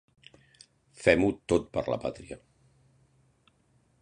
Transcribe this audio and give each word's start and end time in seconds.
Fem-ho 1.03 1.29
tot 1.53 1.69
per 1.77 1.83
la 1.95 2.01
pàtria. 2.07 2.39